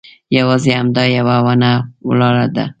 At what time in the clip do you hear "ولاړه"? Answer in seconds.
2.09-2.45